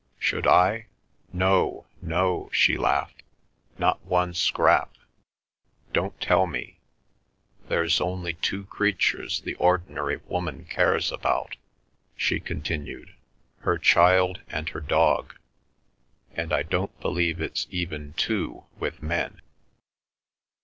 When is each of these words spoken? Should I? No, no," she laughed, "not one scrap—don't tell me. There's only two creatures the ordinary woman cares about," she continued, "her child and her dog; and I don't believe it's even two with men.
Should 0.17 0.47
I? 0.47 0.87
No, 1.31 1.85
no," 2.01 2.49
she 2.51 2.75
laughed, 2.75 3.21
"not 3.77 4.03
one 4.03 4.33
scrap—don't 4.33 6.19
tell 6.19 6.47
me. 6.47 6.79
There's 7.67 8.01
only 8.01 8.33
two 8.33 8.63
creatures 8.65 9.41
the 9.41 9.53
ordinary 9.57 10.17
woman 10.25 10.65
cares 10.65 11.11
about," 11.11 11.55
she 12.17 12.39
continued, 12.39 13.13
"her 13.59 13.77
child 13.77 14.41
and 14.49 14.69
her 14.69 14.81
dog; 14.81 15.35
and 16.31 16.51
I 16.51 16.63
don't 16.63 16.99
believe 16.99 17.39
it's 17.39 17.67
even 17.69 18.13
two 18.13 18.63
with 18.79 19.03
men. 19.03 19.39